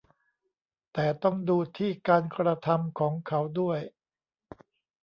[0.93, 3.79] แต่ต้องดูที่การกระทำของเขาด้วย